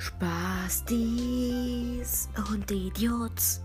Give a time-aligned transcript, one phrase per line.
[0.00, 0.96] Spastis
[2.50, 3.60] und Idiots.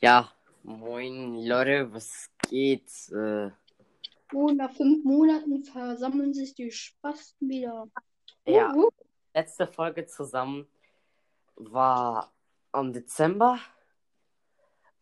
[0.00, 0.30] Ja,
[0.62, 2.90] moin Leute, was geht?
[3.10, 3.50] Äh,
[4.32, 7.88] Oh, nach fünf Monaten versammeln sich die Spasten wieder.
[8.44, 8.90] ja, Uh, uh.
[9.34, 10.66] letzte Folge zusammen
[11.54, 12.32] war
[12.72, 13.58] am Dezember.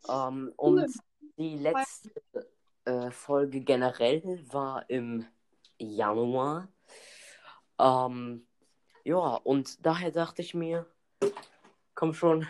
[0.07, 0.93] Ähm, und Cool.
[1.37, 2.11] Die letzte
[2.85, 5.25] äh, Folge generell war im
[5.77, 6.67] Januar.
[7.79, 8.47] Ähm,
[9.03, 10.85] ja, und daher dachte ich mir,
[11.93, 12.47] komm schon,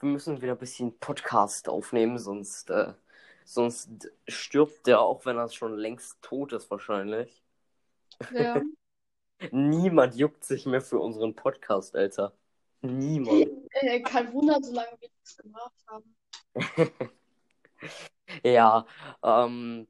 [0.00, 2.92] wir müssen wieder ein bisschen Podcast aufnehmen, sonst, äh,
[3.44, 3.90] sonst
[4.28, 7.42] stirbt der, auch wenn er schon längst tot ist wahrscheinlich.
[8.32, 8.60] Ja.
[9.52, 12.34] Niemand juckt sich mehr für unseren Podcast, Alter.
[12.80, 13.46] Niemand.
[14.04, 16.16] Kein Wunder, solange wir nichts gemacht haben.
[18.44, 18.86] Ja,
[19.22, 19.86] ähm,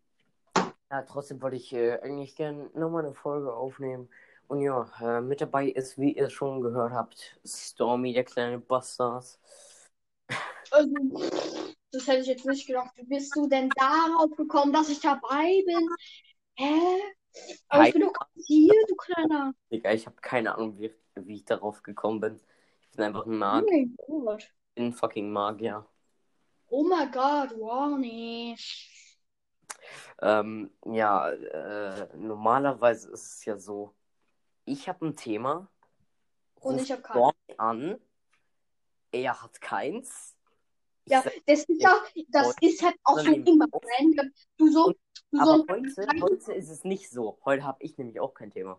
[0.90, 4.08] ja, trotzdem wollte ich äh, eigentlich gerne nochmal eine Folge aufnehmen.
[4.46, 9.38] Und ja, äh, mit dabei ist, wie ihr schon gehört habt, Stormy, der kleine Bastard.
[10.70, 10.94] Also,
[11.92, 12.90] das hätte ich jetzt nicht gedacht.
[12.96, 15.88] Wie bist du denn darauf gekommen, dass ich dabei bin?
[16.56, 17.00] Hä?
[17.68, 18.12] Aber ich bin doch
[18.46, 19.52] hier, du kleiner.
[19.70, 22.40] Digga, ich habe keine Ahnung, wie, wie ich darauf gekommen bin.
[22.80, 24.42] Ich bin einfach ein Oh Mag mein Gott.
[24.42, 25.86] ich bin ein fucking Magier.
[26.68, 28.54] Oh mein Gott, wow, nee.
[30.20, 33.94] Ähm, ja, äh, normalerweise ist es ja so,
[34.64, 35.70] ich habe ein Thema,
[36.60, 37.34] Und ich hab keins.
[37.56, 37.98] An,
[39.12, 40.36] er hat keins.
[41.04, 43.66] Ich Ja, das ist ja, das ist halt auch so immer
[43.98, 44.30] random.
[44.58, 44.94] Du so,
[45.30, 47.38] du aber so, heute, heute ist es nicht so.
[47.44, 48.78] Heute habe ich nämlich auch kein Thema.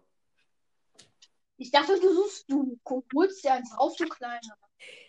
[1.58, 2.80] ich dachte, du suchst, du
[3.14, 4.58] holst dir eins auf, du kleiner.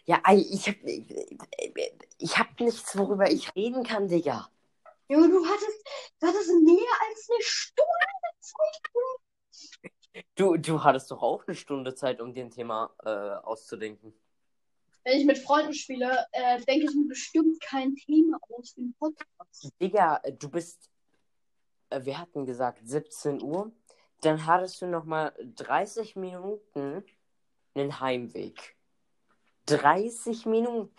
[0.05, 1.05] Ja, ich hab, ich,
[2.19, 4.51] ich hab nichts, worüber ich reden kann, Digga.
[5.09, 5.89] Junge, du hattest,
[6.21, 7.89] du hattest mehr als eine Stunde
[8.41, 8.81] Zeit.
[10.35, 14.13] Du, du hattest doch auch eine Stunde Zeit, um dir ein Thema äh, auszudenken.
[15.05, 18.95] Wenn ich mit Freunden spiele, äh, denke ich mir bestimmt kein Thema aus für den
[18.99, 19.73] Podcast.
[19.81, 20.91] Digga, du bist,
[21.91, 23.73] äh, wir hatten gesagt 17 Uhr,
[24.21, 27.05] dann hattest du noch mal 30 Minuten
[27.75, 28.77] einen Heimweg.
[29.77, 30.95] 30 Minuten.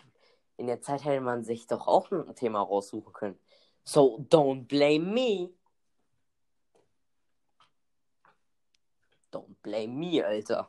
[0.56, 3.38] In der Zeit hätte man sich doch auch ein Thema raussuchen können.
[3.84, 5.50] So, don't blame me.
[9.32, 10.68] Don't blame me, Alter.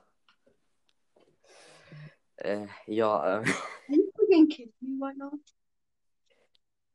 [2.38, 3.46] Äh, ja, äh,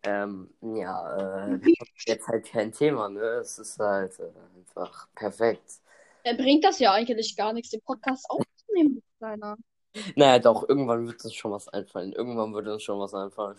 [0.02, 1.60] ähm, ja, äh,
[2.06, 3.20] jetzt halt kein Thema, ne?
[3.20, 5.80] Es ist halt äh, einfach perfekt.
[6.22, 9.56] Er bringt das ja eigentlich gar nichts, den Podcast aufzunehmen, kleiner.
[10.16, 12.12] Naja, doch, irgendwann wird uns schon was einfallen.
[12.12, 13.56] Irgendwann wird uns schon was einfallen.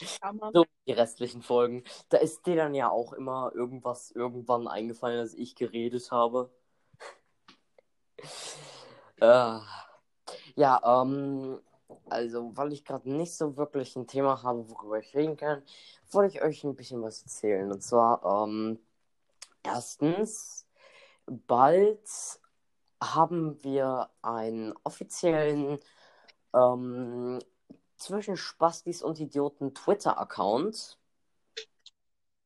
[0.00, 0.52] Ja, Mann.
[0.52, 1.84] So, die restlichen Folgen.
[2.08, 6.50] Da ist dir dann ja auch immer irgendwas irgendwann eingefallen, als ich geredet habe.
[9.20, 9.58] äh,
[10.56, 11.60] ja, ähm,
[12.08, 15.62] also, weil ich gerade nicht so wirklich ein Thema habe, worüber ich reden kann,
[16.10, 17.70] wollte ich euch ein bisschen was erzählen.
[17.72, 18.78] Und zwar, ähm,
[19.62, 20.66] erstens,
[21.26, 22.00] bald
[23.02, 25.78] haben wir einen offiziellen
[26.54, 27.38] ähm,
[27.96, 30.98] zwischen Spastis und Idioten Twitter-Account.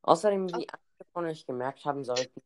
[0.01, 2.41] Außerdem, wie einige von euch gemerkt haben sollten,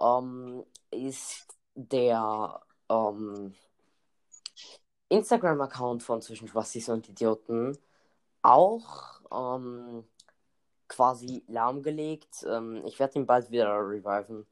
[0.00, 3.54] ähm, ist der ähm,
[5.08, 7.78] Instagram-Account von zwischen Spastis und Idioten
[8.42, 10.04] auch ähm,
[10.88, 12.44] quasi lahmgelegt.
[12.46, 14.46] Ähm, ich werde ihn bald wieder reviven.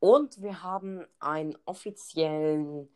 [0.00, 2.88] Und wir haben einen offiziellen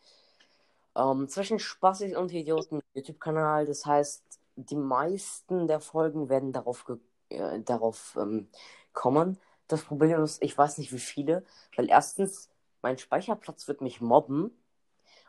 [0.97, 3.67] ähm, zwischen Spassis und Idioten YouTube-Kanal.
[3.67, 4.25] Das heißt,
[4.57, 6.85] die meisten der Folgen werden darauf,
[7.29, 8.49] äh, darauf ähm,
[8.93, 9.39] kommen.
[9.69, 11.45] Das Problem ist, ich weiß nicht wie viele,
[11.77, 12.51] weil erstens,
[12.83, 14.51] mein Speicherplatz wird mich mobben.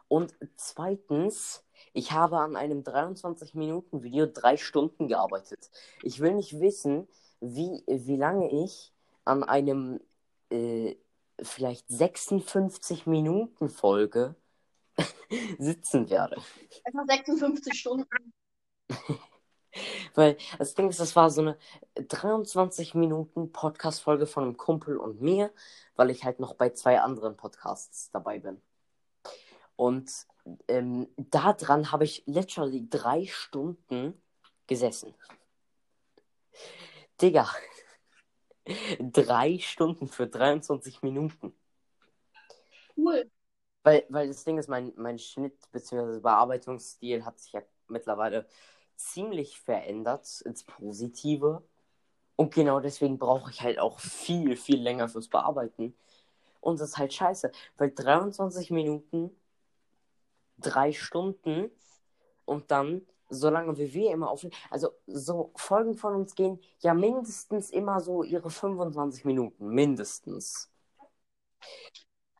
[0.08, 5.72] Und zweitens, ich habe an einem 23-Minuten-Video drei Stunden gearbeitet.
[6.04, 7.08] Ich will nicht wissen,
[7.40, 8.94] wie, wie lange ich
[9.24, 10.00] an einem
[10.52, 10.96] äh,
[11.42, 14.36] vielleicht 56 Minuten Folge
[15.60, 16.38] sitzen werde.
[16.84, 18.08] Etwa 56 Stunden.
[20.14, 21.58] Weil das Ding ist, das war so eine
[21.96, 25.52] 23 Minuten Podcast-Folge von einem Kumpel und mir,
[25.96, 28.62] weil ich halt noch bei zwei anderen Podcasts dabei bin.
[29.76, 30.10] Und
[30.68, 34.22] ähm, daran habe ich literally drei Stunden
[34.68, 35.14] gesessen.
[37.22, 37.50] Digga.
[39.00, 41.54] Drei Stunden für 23 Minuten.
[42.98, 43.30] Cool.
[43.84, 46.20] Weil, weil das Ding ist, mein, mein Schnitt bzw.
[46.20, 48.48] Bearbeitungsstil hat sich ja mittlerweile
[48.96, 51.62] ziemlich verändert ins Positive.
[52.36, 55.96] Und genau deswegen brauche ich halt auch viel, viel länger fürs Bearbeiten.
[56.62, 59.30] Und das ist halt scheiße, weil 23 Minuten,
[60.58, 61.70] drei Stunden
[62.46, 67.70] und dann, solange wie wir immer aufnehmen, also so Folgen von uns gehen ja mindestens
[67.70, 70.70] immer so ihre 25 Minuten, mindestens.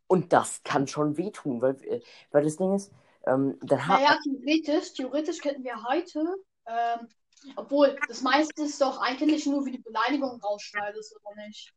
[0.08, 2.02] Und das kann schon wehtun, weil, äh,
[2.32, 2.92] weil das Ding ist,
[3.26, 4.02] ähm, dann hat.
[4.02, 6.24] Naja, theoretisch, theoretisch könnten wir heute,
[6.68, 7.08] ähm,
[7.56, 11.74] obwohl das meiste ist doch eigentlich nur, wie die Beleidigung rausschneidest, oder nicht?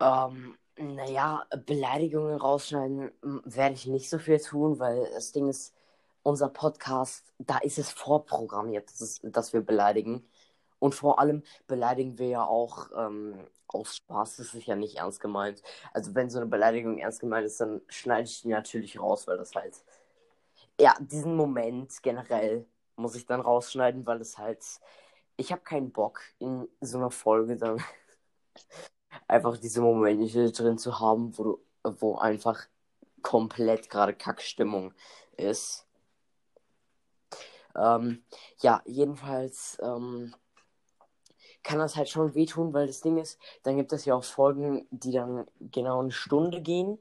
[0.00, 3.12] Ähm, naja, Beleidigungen rausschneiden
[3.44, 5.74] werde ich nicht so viel tun, weil das Ding ist,
[6.22, 10.28] unser Podcast, da ist es vorprogrammiert, dass, es, dass wir beleidigen.
[10.78, 15.20] Und vor allem beleidigen wir ja auch ähm, aus Spaß, das ist ja nicht ernst
[15.20, 15.62] gemeint.
[15.92, 19.38] Also wenn so eine Beleidigung ernst gemeint ist, dann schneide ich die natürlich raus, weil
[19.38, 19.76] das halt.
[20.80, 22.66] Ja, diesen Moment generell
[22.96, 24.64] muss ich dann rausschneiden, weil es halt.
[25.36, 27.82] Ich habe keinen Bock in so einer Folge dann
[29.28, 31.64] einfach diese Momente drin zu haben, wo du,
[32.00, 32.66] wo einfach
[33.22, 34.92] komplett gerade Kackstimmung
[35.36, 35.86] ist.
[37.76, 38.22] Ähm,
[38.60, 40.34] ja, jedenfalls ähm,
[41.62, 44.86] kann das halt schon wehtun, weil das Ding ist, dann gibt es ja auch Folgen,
[44.90, 46.98] die dann genau eine Stunde gehen.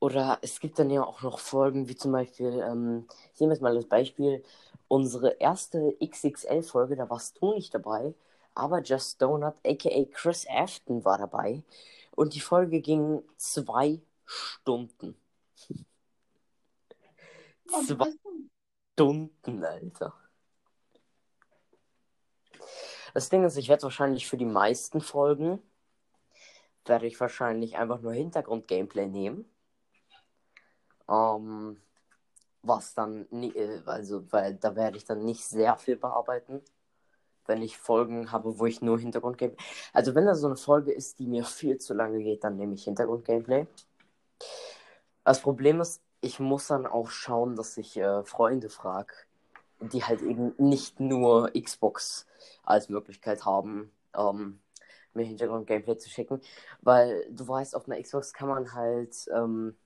[0.00, 3.62] Oder es gibt dann ja auch noch Folgen, wie zum Beispiel, ähm, ich nehme jetzt
[3.62, 4.42] mal das Beispiel,
[4.88, 8.14] unsere erste XXL-Folge, da warst du nicht dabei,
[8.54, 11.62] aber Just Donut, aka Chris Afton, war dabei.
[12.16, 15.16] Und die Folge ging zwei Stunden.
[17.70, 18.10] zwei
[19.00, 20.12] Stunden, Alter.
[23.14, 25.58] Das Ding ist, ich werde wahrscheinlich für die meisten Folgen
[26.84, 29.50] werde ich wahrscheinlich einfach nur Hintergrund-Gameplay nehmen.
[31.08, 31.80] Ähm,
[32.60, 36.60] was dann, äh, also, weil da werde ich dann nicht sehr viel bearbeiten,
[37.46, 39.64] wenn ich Folgen habe, wo ich nur Hintergrund-Gameplay.
[39.94, 42.74] Also, wenn da so eine Folge ist, die mir viel zu lange geht, dann nehme
[42.74, 43.66] ich Hintergrund-Gameplay.
[45.24, 49.14] Das Problem ist, ich muss dann auch schauen, dass ich äh, Freunde frage,
[49.80, 52.26] die halt eben nicht nur Xbox
[52.64, 54.60] als Möglichkeit haben, ähm,
[55.14, 56.40] mir Hintergrund-Gameplay zu schicken.
[56.82, 59.76] Weil du weißt, auf einer Xbox kann man halt ähm,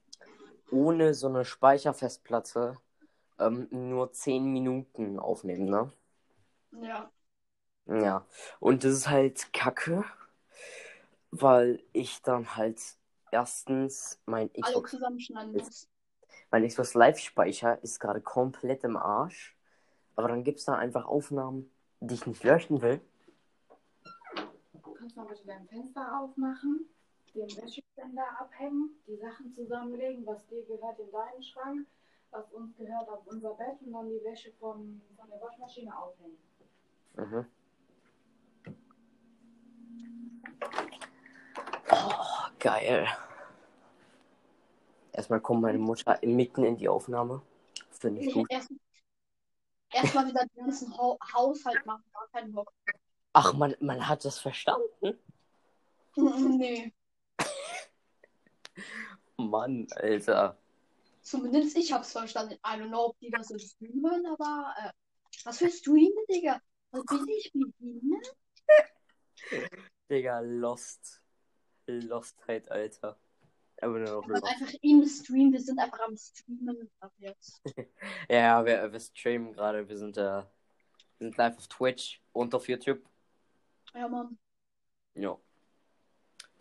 [0.71, 2.77] ohne so eine Speicherfestplatte
[3.39, 5.93] ähm, nur 10 Minuten aufnehmen, ne?
[6.83, 7.11] Ja.
[7.87, 8.27] Ja.
[8.61, 10.05] Und das ist halt kacke,
[11.31, 12.81] weil ich dann halt
[13.31, 15.89] erstens mein Xbox zusammenschneiden muss.
[16.55, 19.59] Mein Xbox Live-Speicher ist gerade komplett im Arsch.
[20.15, 21.69] Aber dann gibt es da einfach Aufnahmen,
[21.99, 23.01] die ich nicht löschen will.
[24.97, 26.89] Kannst du mal bitte dein Fenster aufmachen,
[27.35, 31.89] den Wäscheständer abhängen, die Sachen zusammenlegen, was dir gehört in deinen Schrank,
[32.31, 36.39] was uns gehört auf unser Bett und dann die Wäsche von, von der Waschmaschine aufhängen.
[37.17, 37.47] Mhm.
[41.91, 43.09] Oh, geil.
[45.15, 47.41] Erstmal kommt meine Mutter mitten in die Aufnahme.
[47.91, 48.51] Finde ich gut.
[48.51, 48.69] Erst,
[49.93, 52.73] erstmal wieder den ganzen ha Haushalt machen, gar keinen Bock.
[53.33, 55.17] Ach, man, man hat das verstanden?
[56.17, 56.93] nee.
[59.37, 60.59] Mann, Alter.
[61.23, 62.55] Zumindest ich hab's verstanden.
[62.55, 64.91] I don't know, ob die das so streamen, aber äh,
[65.45, 66.61] was für Streamen, Digga?
[66.91, 68.21] Was bin ich mit ihnen?
[70.11, 71.23] Digga, Lost.
[71.87, 73.17] Lostheit, Alter.
[73.85, 74.45] Aber nur Lost.
[74.45, 77.61] einfach im Stream, wir sind einfach am Streamen ab jetzt.
[78.31, 80.47] ja, wir, wir streamen gerade, wir sind, äh, wir
[81.19, 83.03] sind live auf Twitch und auf YouTube.
[83.93, 84.39] Ja, Mann.
[85.15, 85.37] Ja.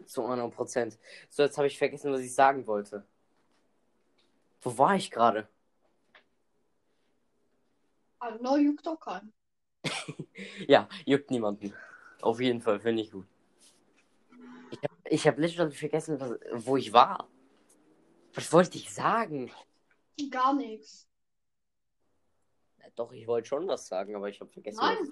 [0.06, 1.00] Zu 100 Prozent.
[1.30, 3.06] So, jetzt habe ich vergessen, was ich sagen wollte.
[4.62, 5.48] Wo war ich gerade?
[8.20, 9.32] Ah, no, juckt doch keinen.
[10.68, 11.74] ja, juckt niemanden.
[12.22, 13.28] Auf jeden Fall, finde ich gut.
[15.14, 17.30] Ich habe literally vergessen, was, wo ich war.
[18.34, 19.52] Was wollte ich sagen?
[20.32, 21.08] Gar nichts.
[22.96, 24.80] Doch, ich wollte schon was sagen, aber ich habe vergessen.
[24.82, 24.98] Nein.
[24.98, 25.10] Was...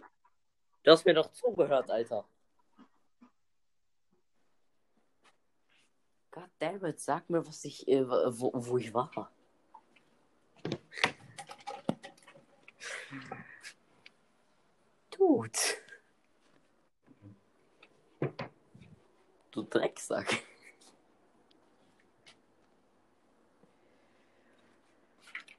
[0.82, 2.28] Du hast mir doch zugehört, Alter.
[6.32, 9.32] God damn it, sag mir, was ich, äh, wo, wo ich war.
[15.12, 15.60] Dude.
[19.52, 20.44] Du Drecksack.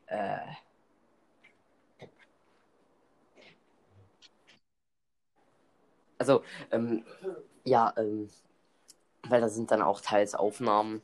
[0.06, 0.38] Äh.
[6.18, 7.04] Also, ähm,
[7.64, 8.28] ja, ähm,
[9.28, 11.02] weil da sind dann auch teils Aufnahmen,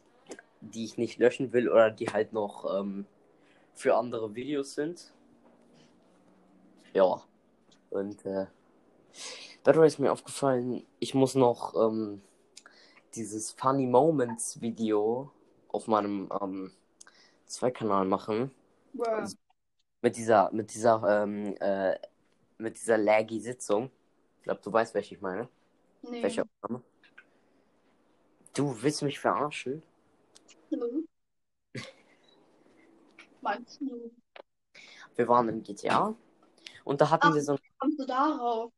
[0.61, 3.07] die ich nicht löschen will oder die halt noch ähm,
[3.75, 5.13] für andere Videos sind.
[6.95, 7.23] Ja.
[7.91, 8.47] Und äh,
[9.65, 12.23] way ist mir aufgefallen, ich muss noch ähm,
[13.15, 15.33] dieses Funny Moments Video
[15.69, 16.73] auf meinem ähm,
[17.47, 18.51] Zweikanal machen.
[18.93, 19.27] Bruh.
[20.01, 21.99] Mit dieser, mit dieser, ähm, äh,
[22.59, 23.91] mit dieser laggy Sitzung.
[24.39, 25.49] Ich glaube, du weißt, welche ich meine.
[26.03, 26.23] Nee.
[26.23, 26.83] Welche Aufnahme?
[28.55, 29.83] Du willst mich verarschen?
[33.41, 34.11] Meinst du?
[35.17, 36.15] Wir waren im GTA
[36.85, 37.35] und da hatten Ach.
[37.35, 38.73] wir so, Kommst du darauf?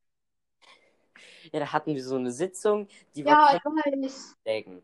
[1.53, 4.37] Ja, da hatten wir so eine Sitzung, die Ja, war ich weiß.
[4.45, 4.83] Lägen.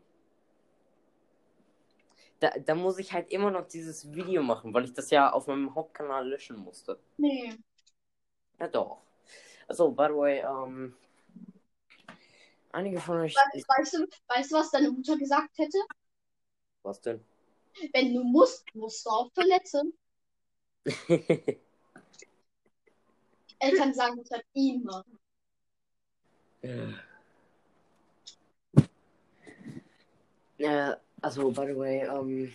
[2.39, 5.47] Da, da muss ich halt immer noch dieses Video machen, weil ich das ja auf
[5.47, 6.99] meinem Hauptkanal löschen musste.
[7.17, 7.53] Nee.
[8.59, 9.01] Ja, doch.
[9.67, 10.95] Also, by the way, ähm,
[12.71, 13.35] einige von euch.
[13.35, 15.77] Weißt, weißt, du, weißt du, was deine Mutter gesagt hätte?
[16.83, 17.23] Was denn?
[17.93, 19.83] Wenn du musst, musst du auf Toilette.
[23.59, 25.03] Eltern sagen das halt immer.
[30.59, 32.51] Äh, also, by the way, ähm,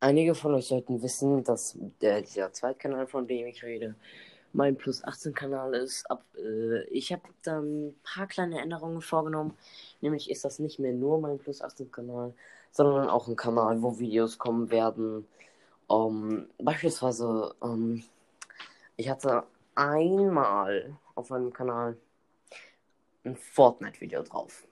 [0.00, 3.94] einige von euch sollten wissen, dass äh, dieser Zweitkanal, von dem ich rede,
[4.52, 6.10] mein Plus 18 Kanal ist.
[6.10, 9.56] Ab, äh, ich habe da ein paar kleine Änderungen vorgenommen.
[10.00, 12.34] Nämlich ist das nicht mehr nur mein Plus 18 Kanal,
[12.70, 15.26] sondern auch ein Kanal, wo Videos kommen werden.
[15.90, 18.04] Ähm, beispielsweise, ähm,
[18.96, 21.96] ich hatte einmal auf meinem Kanal
[23.26, 24.66] ein Fortnite-Video drauf.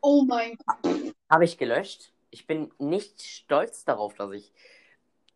[0.00, 1.14] Oh mein Gott.
[1.30, 2.12] Habe ich gelöscht.
[2.30, 4.52] Ich bin nicht stolz darauf, dass ich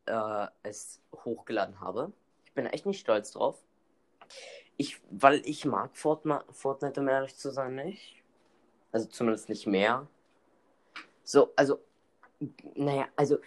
[0.07, 2.13] äh, es hochgeladen habe.
[2.45, 3.59] Ich bin echt nicht stolz drauf.
[4.77, 8.23] Ich, weil ich mag Fortma Fortnite, um ehrlich zu sein, nicht.
[8.91, 10.07] Also zumindest nicht mehr.
[11.25, 11.79] So, also,
[12.75, 13.39] naja, also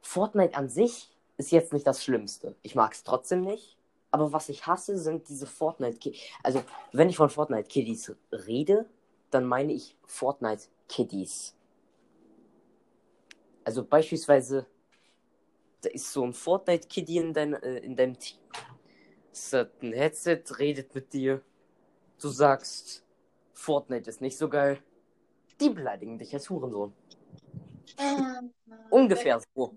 [0.00, 2.54] Fortnite an sich ist jetzt nicht das Schlimmste.
[2.62, 3.73] Ich mag es trotzdem nicht.
[4.14, 6.20] Aber was ich hasse, sind diese Fortnite Kiddies.
[6.44, 8.88] Also, wenn ich von Fortnite Kiddies rede,
[9.30, 11.56] dann meine ich Fortnite Kiddies.
[13.64, 14.68] Also beispielsweise,
[15.80, 18.38] da ist so ein Fortnite Kiddie in, dein, äh, in deinem Team.
[19.32, 21.42] Es hat ein Headset, redet mit dir.
[22.22, 23.04] Du sagst,
[23.52, 24.80] Fortnite ist nicht so geil.
[25.60, 26.92] Die beleidigen dich als Hurensohn.
[27.98, 28.52] Ähm,
[28.90, 29.76] Ungefähr so.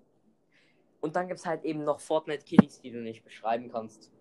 [1.00, 4.12] Und dann gibt es halt eben noch Fortnite Kiddies, die du nicht beschreiben kannst.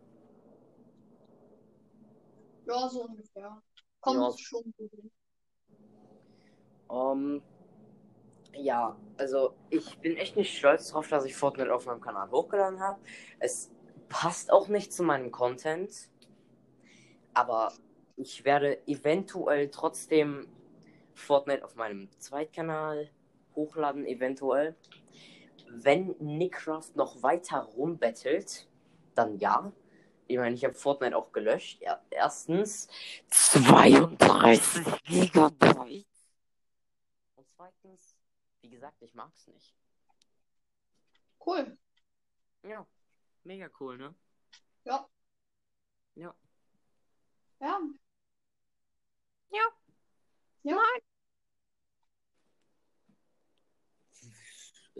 [2.67, 3.61] Ja, so ungefähr.
[4.01, 4.37] Kommt Ja.
[4.37, 5.11] schon gut hin.
[6.89, 7.41] Ähm,
[8.53, 12.79] ja, also ich bin echt nicht stolz drauf, dass ich Fortnite auf meinem Kanal hochgeladen
[12.79, 12.99] habe.
[13.39, 13.71] Es
[14.09, 16.09] passt auch nicht zu meinem Content.
[17.33, 17.71] Aber
[18.15, 20.47] ich werde eventuell trotzdem
[21.13, 23.09] Fortnite auf meinem Zweitkanal
[23.55, 24.75] hochladen, eventuell.
[25.69, 28.67] Wenn Nickcraft noch weiter rumbettelt,
[29.15, 29.71] dann ja.
[30.29, 31.81] Ich meine, ich habe Fortnite auch gelöscht.
[31.81, 32.89] Ja, erstens
[33.29, 36.05] 32 Gigabyte.
[37.35, 38.15] Und zweitens,
[38.61, 39.73] wie gesagt, ich mag's nicht.
[41.45, 41.77] Cool.
[42.63, 42.85] Ja,
[43.43, 44.13] mega cool, ne?
[44.83, 45.07] Ja.
[46.15, 46.35] Ja.
[47.59, 47.79] Ja.
[49.49, 49.69] Ja.
[50.63, 50.77] Ja.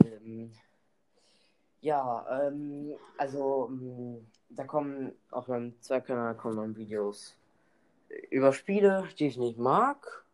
[0.05, 0.53] Ähm,
[1.81, 7.35] ja, ähm, also, ähm, da kommen auf meinem Zweitkanal kommen dann Videos
[8.29, 10.25] über Spiele, die ich nicht mag.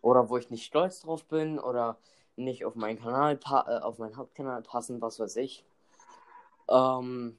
[0.00, 1.58] Oder wo ich nicht stolz drauf bin.
[1.58, 1.98] Oder
[2.36, 5.64] nicht auf meinen Kanal, äh, auf meinen Hauptkanal passen, was weiß ich.
[6.68, 7.38] Ähm,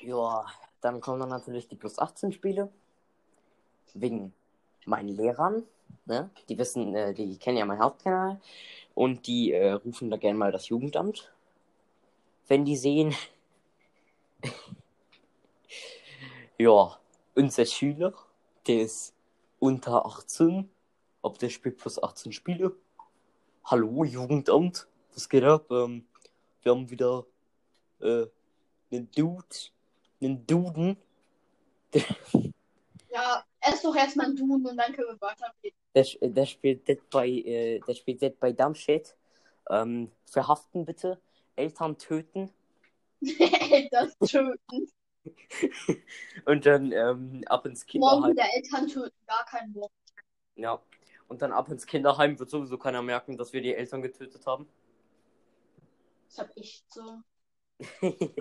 [0.00, 0.46] ja,
[0.80, 2.70] dann kommen dann natürlich die Plus 18 Spiele.
[3.94, 4.32] Wegen
[4.84, 5.64] meinen Lehrern.
[6.04, 6.30] Ne?
[6.48, 8.40] Die wissen, äh, die kennen ja meinen Hauptkanal.
[8.94, 11.32] Und die äh, rufen da gerne mal das Jugendamt.
[12.48, 13.14] Wenn die sehen.
[16.58, 16.98] ja,
[17.34, 18.14] unser Schüler,
[18.66, 19.14] der ist
[19.58, 20.70] unter 18.
[21.22, 22.76] Ob der spielt plus 18 Spiele.
[23.64, 24.86] Hallo, Jugendamt.
[25.14, 25.70] Was geht ab?
[25.70, 26.06] Ähm,
[26.62, 27.26] wir haben wieder
[28.00, 28.26] äh,
[28.90, 29.44] einen Dude.
[30.20, 30.96] Einen Duden.
[33.10, 35.74] Ja, ess doch erstmal ein Dun und dann können wir weitergehen.
[35.94, 39.16] Der, sch- der spielt Dead by, äh, der spielt Dead by Dumbshit.
[39.70, 41.18] Ähm, verhaften bitte.
[41.56, 42.52] Eltern töten.
[43.90, 44.90] Das töten.
[46.46, 48.32] Und dann ähm, ab ins Morgen Kinderheim.
[48.32, 49.90] wieder Eltern töten, gar kein Bock.
[50.56, 50.80] Ja.
[51.28, 54.66] Und dann ab ins Kinderheim wird sowieso keiner merken, dass wir die Eltern getötet haben.
[56.28, 57.20] Das hab ich so.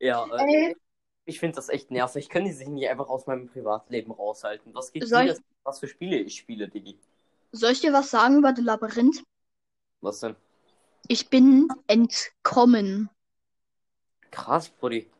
[0.00, 0.74] ja, äh, Äh,
[1.24, 2.28] ich finde das echt nervig.
[2.28, 4.74] Können die sich nicht einfach aus meinem Privatleben raushalten?
[4.74, 6.98] Was geht Soll dir ich- das, was für Spiele ich spiele, Digi?
[7.52, 9.22] soll ich dir was sagen über das Labyrinth?
[10.00, 10.34] Was denn?
[11.08, 13.10] Ich bin entkommen.
[14.30, 15.10] Krass, Brudi.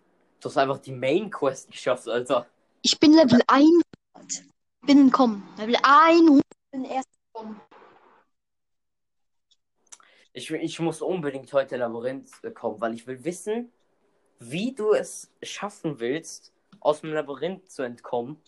[0.41, 2.47] Du hast einfach die Main Quest geschafft, Alter.
[2.83, 3.85] Ich bin Level 100.
[4.87, 5.47] Bin gekommen.
[5.57, 7.61] Level 100 bin erst gekommen.
[10.33, 13.71] Ich, ich muss unbedingt heute Labyrinth kommen, weil ich will wissen,
[14.39, 18.43] wie du es schaffen willst, aus dem Labyrinth zu entkommen.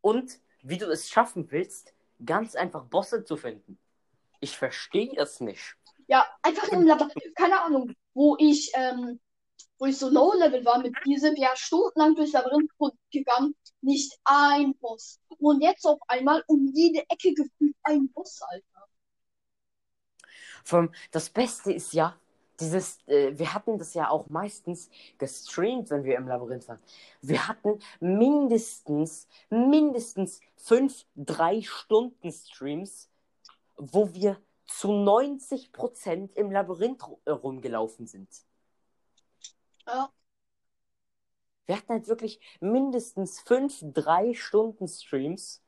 [0.00, 1.92] Und wie du es schaffen willst,
[2.24, 3.78] ganz einfach Bosse zu finden.
[4.40, 5.76] Ich verstehe es nicht.
[6.10, 7.36] Ja, einfach im Labyrinth.
[7.36, 9.20] Keine Ahnung, wo ich, ähm,
[9.78, 12.68] wo ich so Low-Level war mit dir, sind wir ja stundenlang durchs Labyrinth
[13.12, 13.54] gegangen.
[13.80, 15.20] Nicht ein Boss.
[15.38, 18.88] Und jetzt auf einmal um jede Ecke gefühlt ein Boss, Alter.
[20.72, 22.18] Allem, das Beste ist ja,
[22.58, 26.80] dieses, äh, wir hatten das ja auch meistens gestreamt, wenn wir im Labyrinth waren.
[27.22, 33.08] Wir hatten mindestens, mindestens fünf, drei Stunden Streams,
[33.76, 34.36] wo wir
[34.70, 38.28] zu 90% im Labyrinth äh, rumgelaufen sind.
[39.86, 40.10] Ja.
[41.66, 45.62] Wir hatten halt wirklich mindestens fünf, drei Stunden Streams,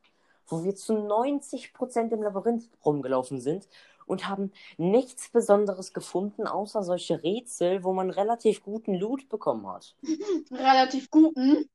[0.47, 3.67] wo wir zu 90% im Labyrinth rumgelaufen sind
[4.05, 9.95] und haben nichts Besonderes gefunden, außer solche Rätsel, wo man relativ guten Loot bekommen hat.
[10.51, 11.69] Relativ guten.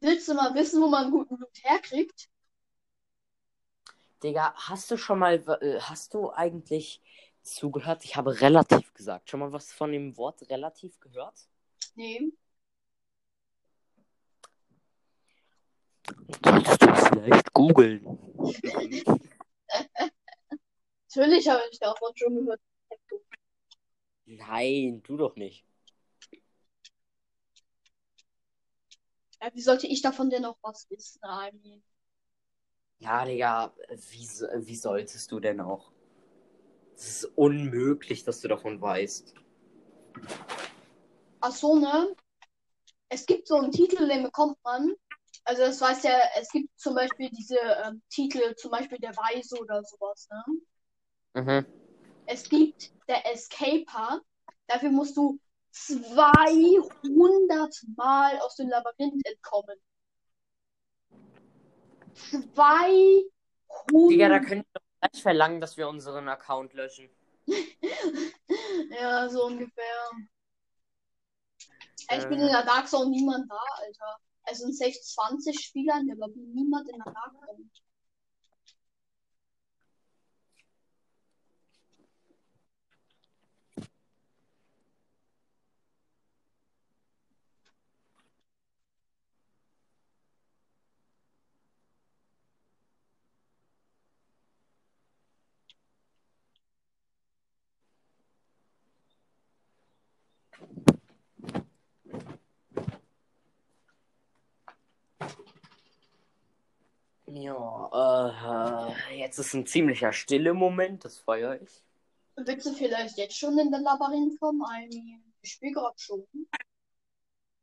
[0.00, 2.31] Willst du mal wissen, wo man guten Loot herkriegt?
[4.22, 7.00] Digga, hast du schon mal, äh, hast du eigentlich
[7.42, 8.04] zugehört?
[8.04, 9.28] Ich habe relativ gesagt.
[9.28, 11.48] Schon mal was von dem Wort relativ gehört?
[11.96, 12.32] Nee.
[16.44, 18.04] Solltest du vielleicht googeln.
[21.14, 22.60] Natürlich habe ich davon schon gehört.
[24.24, 25.64] Nein, du doch nicht.
[29.40, 31.82] Ja, wie sollte ich davon denn noch was wissen, Armin?
[33.02, 33.72] Ja, Digga,
[34.10, 34.28] wie,
[34.66, 35.90] wie solltest du denn auch?
[36.94, 39.34] Es ist unmöglich, dass du davon weißt.
[41.40, 42.14] Ach so, ne?
[43.08, 44.94] Es gibt so einen Titel, den bekommt man.
[45.42, 49.58] Also das weiß ja, es gibt zum Beispiel diese ähm, Titel, zum Beispiel der Weise
[49.58, 51.42] oder sowas, ne?
[51.42, 51.66] Mhm.
[52.26, 54.20] Es gibt der Escaper.
[54.68, 55.40] Dafür musst du
[55.72, 59.80] 200 Mal aus dem Labyrinth entkommen.
[62.14, 63.24] 200.
[64.10, 67.08] Digga, da können wir doch gleich verlangen, dass wir unseren Account löschen.
[69.00, 70.10] Ja, so ungefähr.
[72.16, 72.46] Ich bin Äh.
[72.46, 74.16] in der Dark Zone niemand da, Alter.
[74.44, 77.64] Es sind 6, 20 Spieler in der Lobby, niemand in der Dark Zone.
[107.92, 111.82] Äh, jetzt ist ein ziemlicher stille Moment, das feiere ich.
[112.36, 114.62] Willst du vielleicht jetzt schon in den Labyrinth kommen?
[114.64, 114.90] Ein
[115.42, 116.26] ich spiele gerade schon.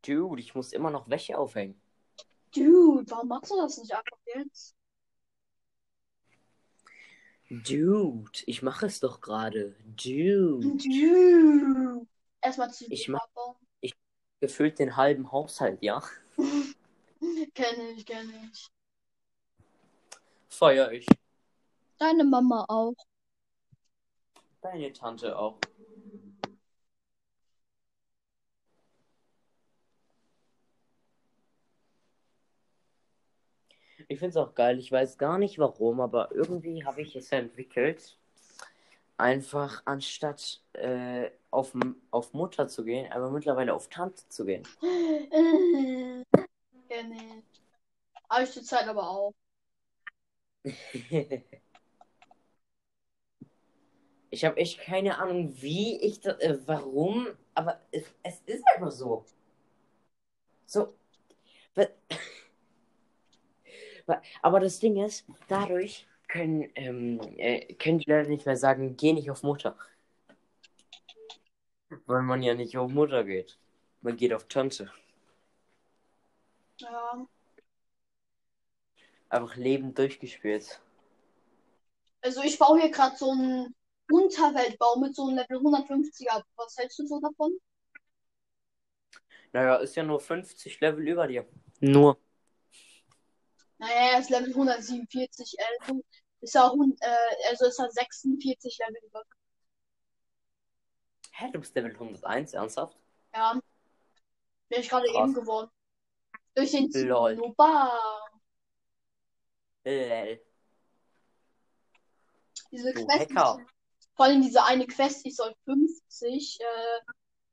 [0.06, 1.82] Dude, ich muss immer noch Wäsche aufhängen.
[2.54, 4.76] Dude, warum machst du das nicht einfach jetzt?
[7.50, 9.76] Dude, ich mache es doch gerade.
[9.86, 10.78] Dude.
[10.78, 12.06] Dude.
[12.42, 13.56] Erstmal zu Ich mach- abbauen.
[14.42, 16.02] Gefüllt den halben Haushalt, ja?
[17.54, 18.70] Kenn ich, kenn ich.
[20.50, 21.06] Feier ich.
[21.98, 22.96] Deine Mama auch.
[24.62, 25.60] Deine Tante auch.
[34.08, 34.80] Ich finde es auch geil.
[34.80, 38.18] Ich weiß gar nicht warum, aber irgendwie habe ich es entwickelt.
[39.18, 41.74] Einfach anstatt äh, auf,
[42.10, 44.64] auf Mutter zu gehen, aber mittlerweile auf Tante zu gehen.
[46.92, 47.06] Ich.
[48.30, 49.34] Habe ich zurzeit aber auch.
[54.32, 58.92] Ich habe echt keine Ahnung, wie ich das, äh, warum, aber es, es ist einfach
[58.92, 59.26] so.
[60.66, 60.94] So.
[64.42, 69.14] Aber das Ding ist, dadurch können, ähm, äh, können die Leute nicht mehr sagen, geh
[69.14, 69.76] nicht auf Mutter.
[72.08, 73.58] Weil man ja nicht auf Mutter geht.
[74.02, 74.92] Man geht auf Tante.
[76.78, 77.28] Ja.
[79.30, 80.82] Einfach lebend durchgespielt.
[82.22, 83.76] Also ich baue hier gerade so einen
[84.12, 86.44] Unterweltbau mit so einem Level 150er.
[86.56, 87.58] Was hältst du so davon?
[89.54, 91.48] Naja, ist ja nur 50 Level über dir.
[91.80, 92.18] Nur.
[93.78, 96.04] Naja, er ist Level 147, also
[96.42, 99.24] ist er, hun- äh, also ist er 46 Level über.
[101.32, 102.98] Hä, du bist Level 101, ernsthaft?
[103.34, 103.60] Ja.
[104.68, 105.72] Bin ich gerade eben geworden.
[106.56, 107.36] Durch den Lol.
[107.36, 108.29] Zinnober.
[109.90, 110.42] Lol.
[112.72, 113.32] Diese Du Quest.
[113.32, 113.66] Hacker.
[114.16, 116.66] Vor allem diese eine Quest, die soll 50 äh,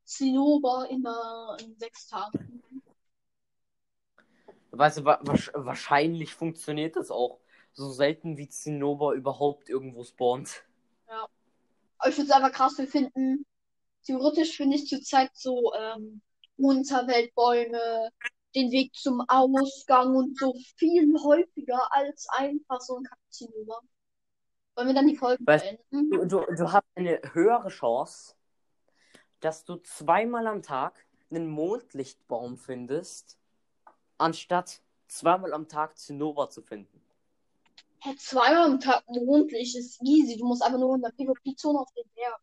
[0.04, 2.62] Zinnober immer in sechs Tagen.
[4.72, 7.40] Weißt du, wa wahrscheinlich funktioniert das auch.
[7.72, 10.64] So selten wie Zinnober überhaupt irgendwo spawnt.
[11.06, 13.46] Aber ich finde es einfach krass, wir finden,
[14.04, 16.20] theoretisch finde ich zurzeit so ähm,
[16.56, 18.10] Unterweltbäume,
[18.56, 23.80] den Weg zum Ausgang und so viel häufiger als einfach so ein Kaktinova.
[24.74, 26.10] Wollen wir dann die Folge Weißt beenden?
[26.10, 28.34] Du, du, du hast eine höhere Chance,
[29.40, 33.38] dass du zweimal am Tag einen Mondlichtbaum findest,
[34.16, 37.02] anstatt zweimal am Tag Zinnober zu finden.
[38.00, 40.38] Hä, zweimal am Tag mondlich ist easy.
[40.38, 42.40] Du musst einfach nur in der PvP-Zone auf den Berg.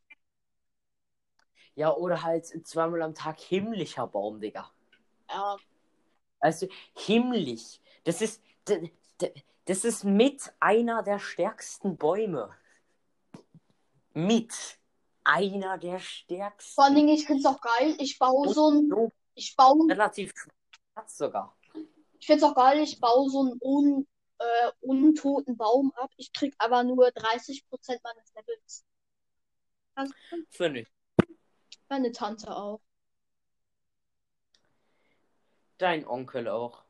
[1.76, 4.70] Ja, oder halt zweimal am Tag himmlischer Baum, Digga.
[5.30, 5.58] Ja,
[6.44, 7.80] Also himmlisch.
[8.04, 8.44] Das ist,
[9.66, 12.50] das ist mit einer der stärksten Bäume.
[14.14, 14.54] Mit
[15.24, 16.74] einer der stärksten.
[16.76, 17.96] vor allen Dingen, ich finde es auch geil.
[17.98, 21.56] Ich baue so ein, ich baue, relativ schwarz sogar.
[22.20, 24.08] ich finde es auch geil, ich baue so einen un,
[24.40, 26.12] äh, untoten Baum ab.
[26.18, 27.64] Ich krieg aber nur 30%
[28.04, 28.86] meines Levels.
[30.50, 30.88] Finde ich.
[31.88, 32.82] meine Tante auch.
[35.84, 36.82] Dein Onkel auch.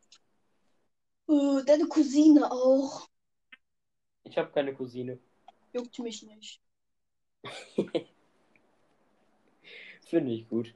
[1.28, 3.10] Äh, deine Cousine auch.
[4.24, 5.18] Ich habe keine Cousine.
[5.74, 6.62] Juckt mich nicht.
[10.06, 10.76] Finde ich gut.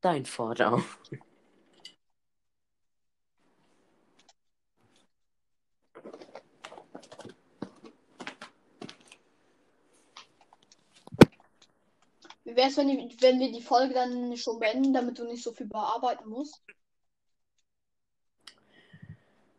[0.00, 0.82] Dein Vater.
[12.50, 15.52] Wie wär's, wenn, die, wenn wir die Folge dann schon beenden, damit du nicht so
[15.52, 16.60] viel bearbeiten musst?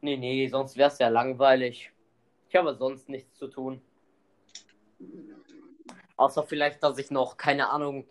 [0.01, 1.89] Nee, nee, sonst wär's ja langweilig.
[2.49, 3.82] Ich habe sonst nichts zu tun.
[6.17, 8.06] Außer vielleicht, dass ich noch, keine Ahnung,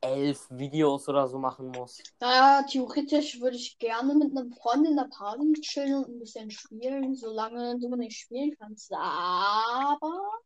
[0.00, 2.02] elf Videos oder so machen muss.
[2.18, 6.50] Naja, theoretisch würde ich gerne mit einem Freund in der Party chillen und ein bisschen
[6.50, 8.92] spielen, solange du nicht spielen kannst.
[8.92, 10.40] Aber,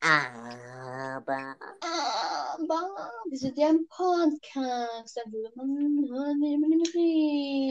[0.00, 1.56] Aber.
[1.80, 5.68] aber, wir sind ja im Podcast, da würde man
[6.08, 7.66] hören, wie man redet.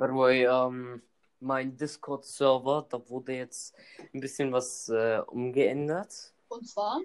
[0.00, 1.02] By the way, ähm,
[1.40, 3.74] mein Discord-Server, da wurde jetzt
[4.14, 6.32] ein bisschen was äh, umgeändert.
[6.48, 7.00] Und zwar,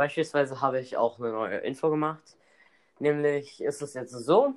[0.00, 2.38] Beispielsweise habe ich auch eine neue Info gemacht.
[3.00, 4.54] Nämlich ist es jetzt so,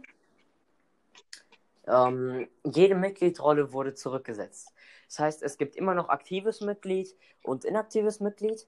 [1.86, 4.72] ähm, jede Mitgliedrolle wurde zurückgesetzt.
[5.10, 8.66] Das heißt, es gibt immer noch aktives Mitglied und inaktives Mitglied.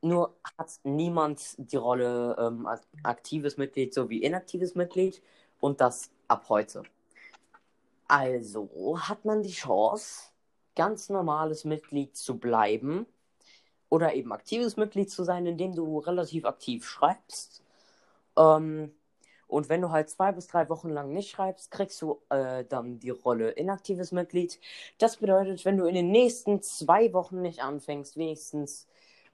[0.00, 5.22] Nur hat niemand die Rolle ähm, ak- aktives Mitglied sowie inaktives Mitglied
[5.60, 6.84] und das ab heute.
[8.08, 10.30] Also hat man die Chance,
[10.74, 13.04] ganz normales Mitglied zu bleiben
[13.94, 17.62] oder eben aktives Mitglied zu sein, indem du relativ aktiv schreibst.
[18.36, 18.92] Ähm,
[19.46, 22.98] und wenn du halt zwei bis drei Wochen lang nicht schreibst, kriegst du äh, dann
[22.98, 24.58] die Rolle inaktives Mitglied.
[24.98, 28.88] Das bedeutet, wenn du in den nächsten zwei Wochen nicht anfängst, wenigstens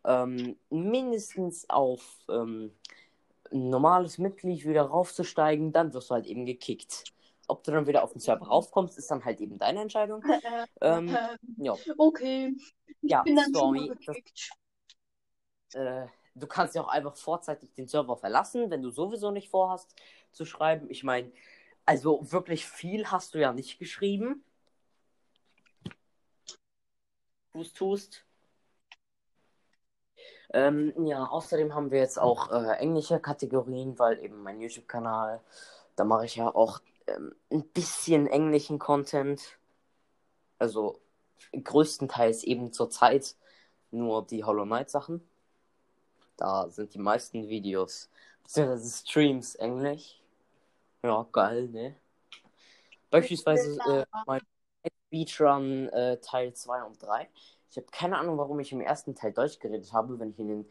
[0.04, 2.70] ähm, mindestens auf ähm,
[3.50, 7.14] normales Mitglied wieder raufzusteigen, dann wirst du halt eben gekickt.
[7.50, 10.22] Ob du dann wieder auf den Server raufkommst, ist dann halt eben deine Entscheidung.
[10.22, 12.54] äh, Ähm, äh, ja, okay,
[13.02, 13.92] ich ja, bin dann schon sorry.
[14.06, 14.16] Das,
[15.74, 19.94] äh, du kannst ja auch einfach vorzeitig den Server verlassen, wenn du sowieso nicht vorhast
[20.32, 20.88] zu schreiben.
[20.90, 21.32] Ich meine,
[21.86, 24.44] also wirklich viel hast du ja nicht geschrieben.
[27.52, 28.24] Tust, tust.
[30.52, 35.40] Ähm, ja, außerdem haben wir jetzt auch äh, englische Kategorien, weil eben mein YouTube-Kanal,
[35.96, 39.58] da mache ich ja auch ähm, ein bisschen englischen Content.
[40.58, 41.00] Also
[41.52, 43.34] größtenteils eben zur Zeit
[43.90, 45.26] nur die Hollow Knight Sachen.
[46.36, 48.08] Da sind die meisten Videos,
[48.42, 50.20] beziehungsweise Streams englisch.
[51.02, 51.96] Ja, geil, ne?
[53.10, 54.40] Beispielsweise äh, mein
[55.06, 57.28] Speedrun äh, Teil 2 und 3.
[57.70, 60.48] Ich habe keine Ahnung, warum ich im ersten Teil Deutsch geredet habe, wenn ich in
[60.48, 60.70] den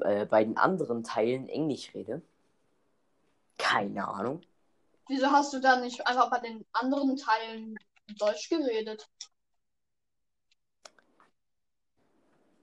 [0.00, 2.22] äh, beiden anderen Teilen Englisch rede.
[3.58, 4.40] Keine Ahnung.
[5.10, 7.76] Wieso hast du dann nicht einfach bei den anderen Teilen
[8.16, 9.08] Deutsch geredet?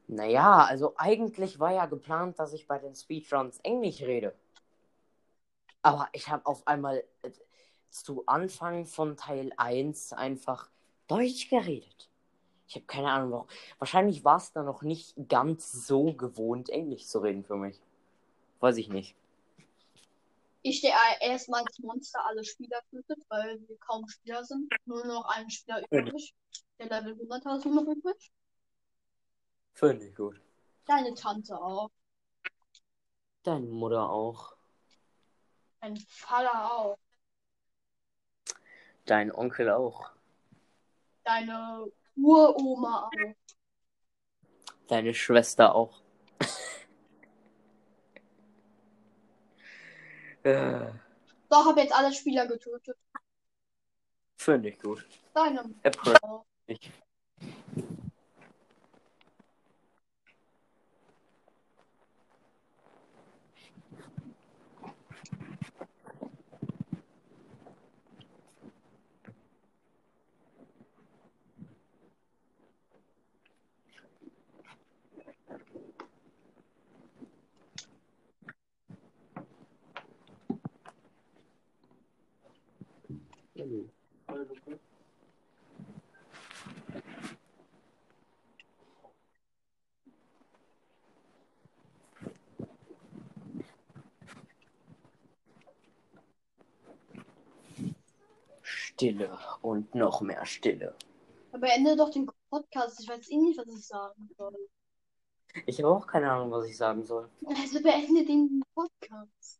[0.07, 4.33] Naja, also eigentlich war ja geplant, dass ich bei den Speedruns Englisch rede.
[5.81, 7.03] Aber ich habe auf einmal.
[7.23, 7.31] äh,
[7.89, 10.69] zu Anfang von Teil 1 einfach
[11.07, 12.09] Deutsch geredet.
[12.69, 13.47] Ich habe keine Ahnung warum.
[13.79, 17.81] Wahrscheinlich war es da noch nicht ganz so gewohnt, Englisch zu reden für mich.
[18.59, 19.15] Weiß ich nicht.
[20.69, 24.69] Ich stehe erstmal als Monster alle Spieler tötet, weil wir kaum Spieler sind.
[24.83, 26.35] Nur noch ein Spieler übrig.
[26.77, 28.31] Der Level 100 hast du noch übrig.
[29.71, 30.41] Finde ich gut.
[30.85, 31.89] Deine Tante auch.
[33.43, 34.57] Deine Mutter auch.
[35.79, 36.97] Dein Vater auch.
[39.05, 40.11] Dein Onkel auch.
[41.23, 43.11] Deine Uroma auch.
[44.89, 46.01] Deine Schwester auch.
[50.43, 50.87] Äh,
[51.49, 52.97] So, hab jetzt alle Spieler getötet.
[54.37, 55.05] Finde ich gut.
[55.33, 56.13] Deine April.
[56.13, 56.45] Mutter
[83.69, 83.91] Ich.
[98.61, 100.95] Stille und noch mehr Stille.
[101.51, 103.01] Beende doch den Podcast.
[103.01, 104.55] Ich weiß eh nicht, was ich sagen soll.
[105.65, 107.29] Ich habe auch keine Ahnung, was ich sagen soll.
[107.45, 109.59] Also beende den Podcast.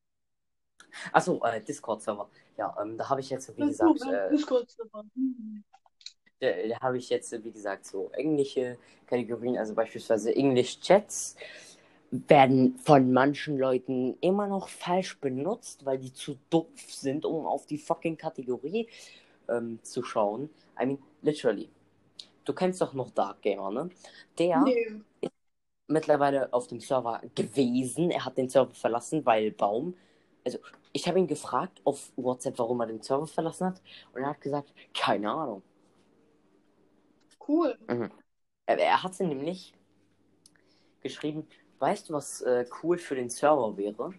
[1.14, 2.28] Achso, äh, Discord-Server.
[2.58, 5.10] Ja, ähm, da habe ich jetzt, wie gesagt, ist äh, ist davon.
[5.16, 5.64] Hm.
[6.40, 11.36] da, da habe ich jetzt, wie gesagt, so englische Kategorien, also beispielsweise English Chats
[12.12, 17.66] werden von manchen Leuten immer noch falsch benutzt, weil die zu doof sind, um auf
[17.66, 18.88] die fucking Kategorie
[19.50, 20.50] ähm, zu schauen.
[20.82, 21.70] I mean, literally.
[22.46, 23.90] Du kennst doch noch Dark Gamer, ne?
[24.40, 25.02] Der Nee.
[25.88, 28.12] mittlerweile auf dem Server gewesen.
[28.12, 29.96] Er hat den Server verlassen, weil Baum.
[30.46, 30.60] Also,
[30.98, 33.82] ich habe ihn gefragt auf WhatsApp, warum er den Server verlassen hat.
[34.14, 35.62] Und er hat gesagt, keine Ahnung.
[37.48, 37.78] Cool.
[38.66, 39.74] Er, er hatte nämlich
[41.02, 41.46] geschrieben,
[41.78, 44.16] weißt du, was äh, cool für den Server wäre?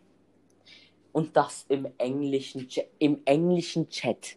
[1.11, 2.69] Und das im englischen,
[3.01, 4.37] im englischen Chat.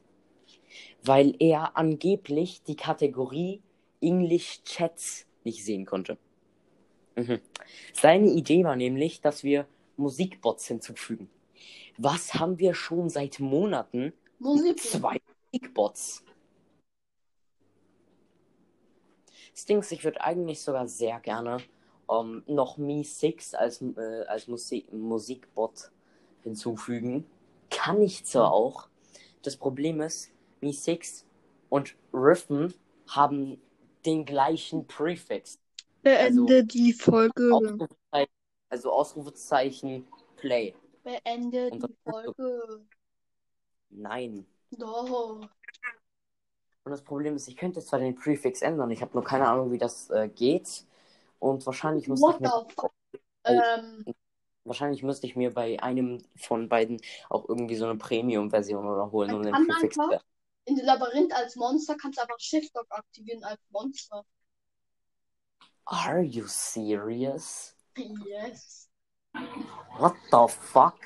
[1.03, 3.61] Weil er angeblich die Kategorie
[4.01, 6.17] English Chats nicht sehen konnte.
[7.15, 7.39] Mhm.
[7.93, 11.29] Seine Idee war nämlich, dass wir Musikbots hinzufügen.
[12.03, 14.11] Was haben wir schon seit Monaten?
[14.77, 15.21] Zwei
[15.53, 16.23] Musikbots.
[19.53, 21.57] Stings, ich würde eigentlich sogar sehr gerne
[22.09, 25.91] ähm, noch Mi6 als, äh, als Musik Musikbot
[26.41, 27.25] hinzufügen.
[27.69, 28.87] Kann ich zwar auch.
[29.43, 30.31] Das Problem ist,
[30.63, 31.23] Mi6
[31.69, 32.73] und Riffen
[33.09, 33.61] haben
[34.07, 35.59] den gleichen Prefix.
[36.01, 37.51] Beende Also- die Folge.
[37.53, 38.31] Ausrufezeichen,
[38.69, 40.73] also Ausrufezeichen Play.
[41.03, 42.85] Beende Und die Folge.
[43.89, 44.45] Nein.
[44.71, 45.41] Doch.
[46.83, 49.71] Und das Problem ist, ich könnte zwar den Prefix ändern, ich habe nur keine Ahnung,
[49.71, 50.85] wie das äh, geht.
[51.39, 52.93] Und wahrscheinlich müsste ich What mir, the fuck?
[53.43, 54.05] Ähm,
[54.63, 59.33] wahrscheinlich müsste ich mir bei einem von beiden auch irgendwie so eine Premium-Version oder holen,
[59.33, 60.19] um den Prefix zu
[60.65, 64.23] in Labyrinth als Monster kannst du einfach Shift Lock aktivieren als Monster.
[65.85, 67.75] Are you serious?
[67.97, 68.89] Yes.
[69.97, 70.99] What the fuck?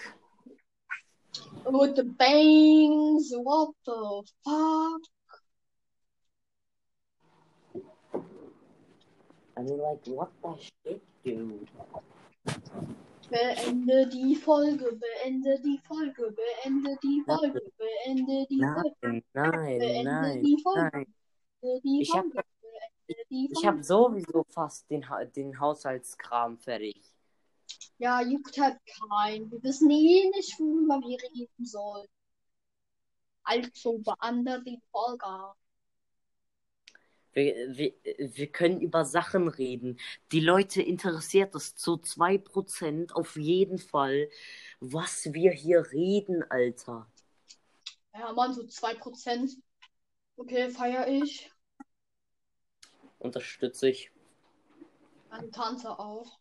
[1.65, 5.01] With the bangs, what the fuck?
[9.57, 11.67] I mean, like, what the shit, dude?
[13.31, 20.03] Beende die Folge, beende die Folge, beende die Folge, beende die Folge, Nein, nein, beende
[20.03, 21.05] nein, die Folge, nein.
[21.61, 22.43] beende die Ich hab- Folge,
[23.07, 27.01] beende die Ich habe sowieso fast den, Ha- den Haushaltskram fertig.
[27.97, 29.51] Ja, juckt halt keinen.
[29.51, 32.08] Wir wissen eh nicht, worüber wir reden sollen.
[33.43, 35.53] Also beende die Folge.
[37.31, 39.99] Wir, wir, wir können über Sachen reden.
[40.31, 44.29] Die Leute interessiert es zu 2% auf jeden Fall,
[44.79, 47.08] was wir hier reden, Alter.
[48.13, 49.58] Ja, Mann, so 2%.
[50.38, 51.51] Okay, feier ich.
[53.19, 54.12] Unterstütze ich.
[55.29, 56.39] Meine Tante auch.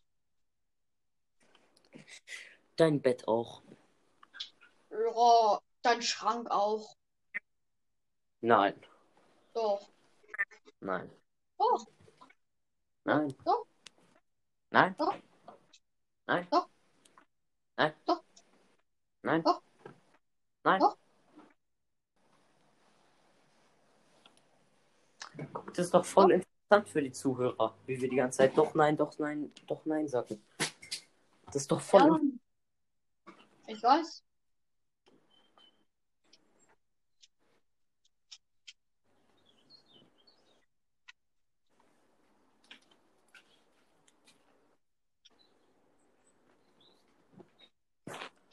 [2.75, 3.61] Dein Bett auch.
[4.89, 6.95] Ja, dein Schrank auch.
[8.41, 8.79] Nein.
[9.53, 9.89] Doch.
[10.79, 11.09] Nein.
[11.57, 11.87] Doch.
[13.05, 13.35] Nein.
[13.43, 13.65] Doch.
[14.71, 14.95] Nein.
[14.97, 15.17] Doch.
[16.27, 16.47] Nein.
[16.51, 16.69] Doch.
[17.77, 17.93] Nein.
[18.05, 18.23] Doch.
[19.23, 19.43] Nein.
[19.43, 19.61] Doch.
[20.63, 20.79] Nein.
[20.79, 20.97] Doch.
[25.53, 26.45] Guck, das ist doch voll doch.
[26.69, 30.07] interessant für die Zuhörer, wie wir die ganze Zeit doch nein, doch nein, doch nein
[30.07, 30.41] sagen.
[31.55, 32.19] Das ist doch voll.
[33.27, 33.33] Ja.
[33.67, 34.25] Ich weiß.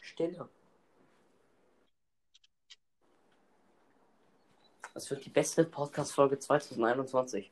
[0.01, 0.49] Stille.
[4.95, 7.51] Das wird die beste Podcast-Folge 2021.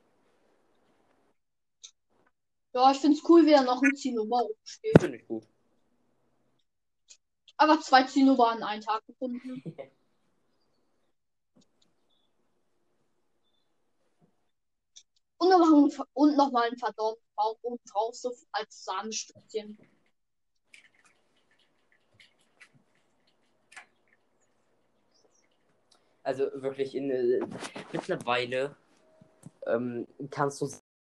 [2.73, 5.01] Ja, ich find's cool, wie da noch ein Zinnober oben steht.
[5.01, 5.45] Finde ich gut.
[7.57, 9.63] Aber zwei Zinnober an einen Tag gefunden.
[15.39, 19.79] Und noch, ein, und noch mal ein verdorbenen Baum oben drauf, so als Samenstückchen.
[26.23, 27.41] Also wirklich in äh,
[27.93, 28.77] mittlerweile
[29.67, 30.69] ähm, kannst du